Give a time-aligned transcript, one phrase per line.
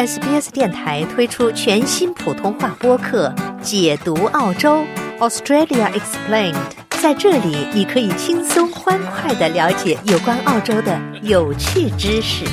[0.00, 3.28] SBS 电台推出全新普通话播客
[3.60, 4.82] 《解读澳洲
[5.18, 6.54] Australia Explained》。
[7.02, 12.46] 在这里，你可以轻松欢快的了解有关澳洲的有趣知识。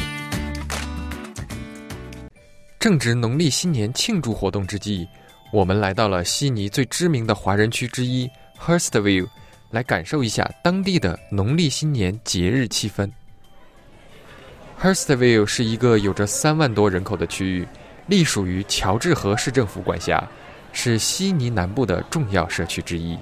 [2.78, 5.08] 正值农历新年庆祝活动之际，
[5.54, 8.30] 我们来到了悉尼最知名的华人区之一
[8.60, 9.30] Hurstville，
[9.72, 13.10] 来感受一下当地的农历新年节日气氛。
[14.80, 17.68] Hurstville 是一个有着三万多人口的区域，
[18.06, 20.24] 隶属于乔治河市政府管辖，
[20.72, 23.18] 是悉尼南部的重要社区之一。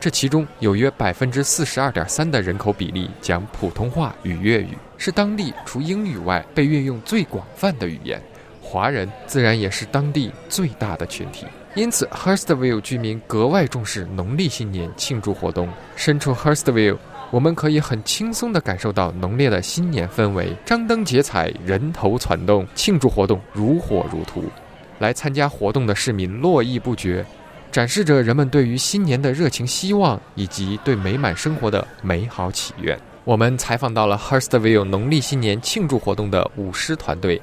[0.00, 8.20] 这其中有约百分之四十二点三的人口比例讲普通话与粤语，是当地除英语外被运用最广泛的语言。
[8.60, 11.46] 华人自然也是当地最大的群体，
[11.76, 15.68] 因此 Hurstville 居民格外重视农历新年庆祝活动。
[15.94, 16.98] 身处 Hurstville。
[17.30, 24.42] 我们可以很轻松地感受到浓烈的新年氛围，张灯结彩，人头攒动，庆祝活动如火如荼。
[24.98, 27.24] 来参加活动的市民络绎不绝，
[27.70, 32.98] 展示着人们对于新年的热情希望以及对美满生活的美好祈愿。
[33.24, 37.40] 我们采访到了 Hurstville 农历新年庆祝活动的舞狮团队，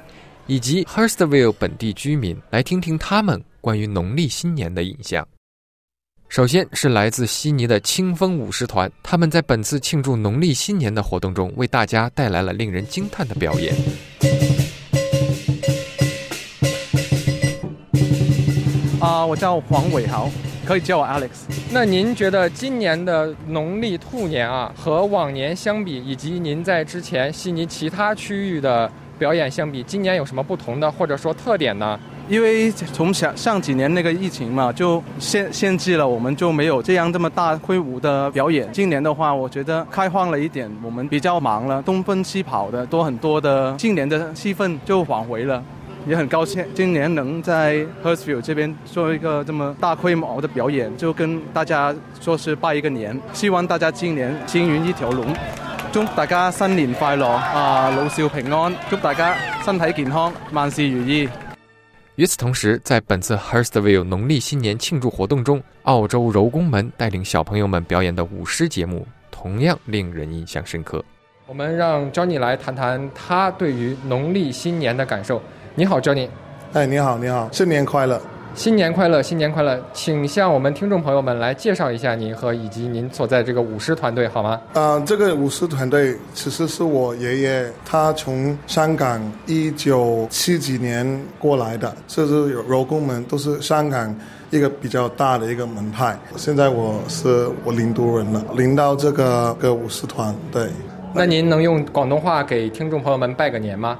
[0.48, 5.26] 以及 Hurstville 本地居民，来听听他们关于农历新年的印象。
[6.28, 13.74] 首先是来自悉尼的清风舞狮团，他们在本次庆祝农历新年的活动中，为大家带来了令人惊叹的表演。
[19.00, 20.28] 啊，我叫黄伟豪，
[20.66, 21.30] 可以叫我 Alex。
[21.70, 31.98] 那您觉得今年的农历兔年啊，和往年相比，以及您在之前悉尼其他区域的表演相比，今年有什么不同的，或者说特点呢？
[32.28, 38.68] 因为从上上几年那个疫情嘛，就限限制了，我们就没有这样这么大规模的表演。
[38.72, 45.62] 今年的话，我觉得开放了一点，我们比较忙了，东奔西跑的，多很多的，今年的气氛就挽回了，
[46.04, 55.24] 也很高兴今年能在 h e r s f i e l d 这边做一个这么大规模的表演，就跟大家说是拜一个年，希望大家今年金运一条龙，
[55.92, 59.32] 祝大家新年快乐啊，老少平安，祝大家
[59.64, 61.28] 身体健康，万事如意。
[62.16, 71.04] 与此同时，在本次 Hurstville 农历新年庆祝活动中，澳洲柔工们带领小朋友们表演的舞狮节目同样令人印象深刻。
[71.46, 75.42] 我们让 Johnny 来谈谈他对于农历新年的感受。
[75.74, 76.26] 你好，Johnny。
[76.72, 78.18] 哎，你好，你好，新年快乐。
[78.56, 79.78] 新年快乐，新年快乐！
[79.92, 84.58] 请向我们听众朋友们来介绍一下您和以及您所在这个舞狮团队好吗？
[84.72, 91.06] 啊，这个舞狮团队其实是我爷爷，他从香港一九七几年
[91.38, 94.12] 过来的，这是柔工门都是香港
[94.48, 96.18] 一个比较大的一个门派。
[96.36, 100.66] 现在我是我领读人了，领到这个个舞狮团队。
[101.14, 103.98] 那您能用广东话给听众朋友们拜个年吗？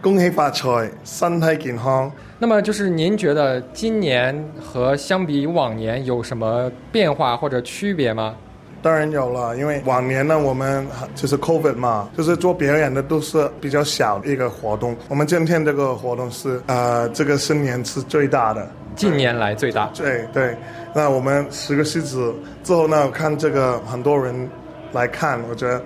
[0.00, 2.10] 恭喜发财，身体健康。
[2.38, 8.36] 那么就是您觉得今年和相比往年有什么变化或者区别吗？
[8.80, 10.86] 当然有了，因为往年呢，我们
[11.16, 14.96] 就是 COVID 嘛，就是做表演的都是比较小的一个活动。
[15.08, 19.90] 我们今天这个活动是呃，这个新年是最大的，近年来最大。
[19.96, 20.56] 对对，
[20.94, 22.32] 那我们十个狮子
[22.62, 24.48] 之后呢，看这个很多人
[24.92, 25.82] 来看，我觉得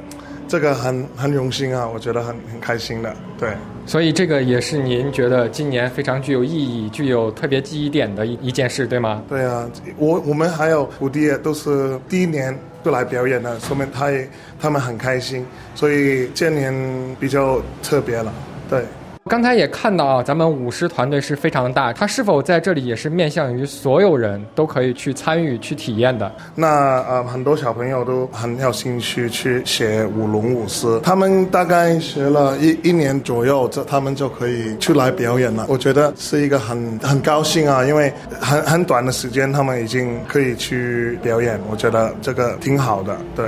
[0.52, 3.48] 这个很很荣幸啊，我觉得很很开心的，对。
[3.86, 9.22] 所以这个也是您觉得今年非常具有意义、具有特别记忆点的一一件事，对吗？
[9.30, 12.54] 对啊，我我们还有徒弟都是第一年
[12.84, 14.28] 就来表演的，说明他也
[14.60, 15.42] 他们很开心，
[15.74, 16.70] 所以今年
[17.18, 18.30] 比较特别了，
[18.68, 18.84] 对。
[19.30, 26.30] 刚才也看到啊，咱们舞狮团队是非常大，它是否在这里也是面向于所有人都可以去参与、去体验的？
[26.56, 26.68] 那
[27.08, 35.66] 呃，很多小朋友都很有兴趣去学舞龙舞狮，他们大概学了一一年左右，这他们就可以出来表演了。
[35.68, 43.46] 我觉得是一个很很高兴啊，因为很很短的时间，他们已经可以去表演，我觉得这个挺好的，对。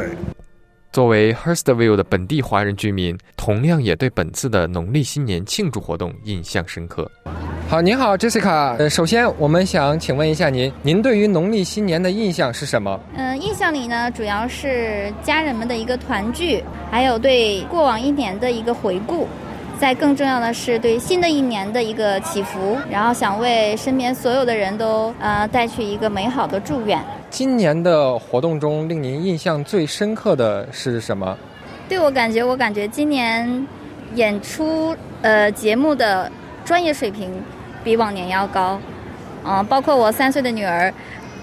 [0.95, 7.11] 作为 Hurstville 的本地华人居民，同样也对本次的农历新年庆祝活动印象深刻。
[7.69, 8.77] 好，您好，Jessica。
[8.77, 13.01] 呃，首先我们想请问一下您，您对于农历新年的印象是什么？
[13.17, 16.63] 嗯，印象里呢，主要是家人们的一个团聚，
[16.93, 19.27] 还有对过往一年的一个回顾。
[19.79, 26.99] 再更重要的是对新的一年的一个祈福，然后想为身边所有的人都呃带去一个美好的祝愿。
[27.29, 31.37] 今年的活动中，令您印象最深刻的是什么？
[31.89, 33.67] 对我感觉，我感觉今年
[34.15, 36.31] 演出呃节目的
[36.65, 37.31] 专业水平
[37.83, 38.81] 比往年要高，
[39.45, 40.93] 嗯，包括我三岁的女儿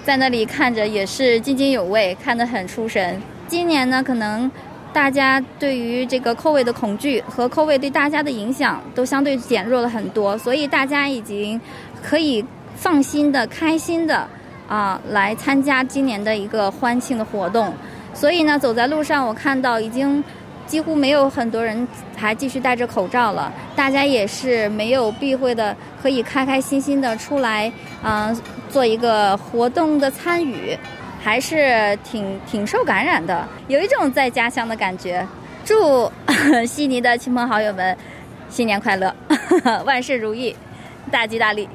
[0.04, 3.22] 在那里看着也是津津有味，看得很出神。
[3.48, 4.50] 今年呢，可能
[4.94, 11.60] 大家对于这个口味的恐惧和口味对大家的影响都相对减弱了很多，所以大家已经
[12.04, 12.44] 可以
[12.76, 14.28] 放心的、开心的
[14.68, 17.74] 啊来参加今年的一个欢庆的活动。
[18.14, 20.22] 所以呢，走在路上，我看到已经
[20.68, 21.88] 几乎没有很多人
[22.18, 27.72] 还继续戴着口罩了，大家也是没有避讳的，可以开开心心的出来，
[28.04, 28.38] 嗯，
[28.70, 30.78] 做一个活动的参与。
[31.24, 35.26] 还是挺挺受感染的，有一种在家乡的感觉。
[35.64, 36.12] 祝
[36.68, 37.96] 悉尼的亲朋好友们
[38.50, 39.16] 新年快乐，
[39.86, 40.56] 万事如意，
[41.12, 41.70] 大吉大利。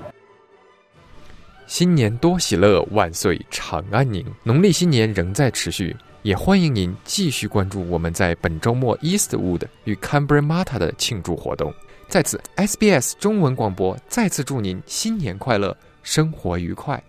[1.67, 4.25] 新年多喜乐，万岁长安宁。
[4.43, 11.73] 农历新年仍在持续，也欢迎您继续关注我们在本周末 Eastwood 与 c a m b r a Mata 的庆祝活动。
[12.09, 17.03] 在此，SBS 中文广播再次祝您新年快乐，生活愉快。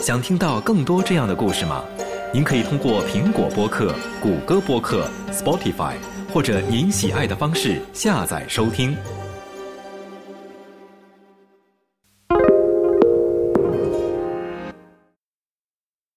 [0.00, 1.82] 想听到更多这样的故事吗？
[2.32, 3.92] 您可以通过苹果播客、
[4.22, 5.94] 谷歌播客、Spotify，
[6.32, 8.96] 或者您喜爱的方式下载收听。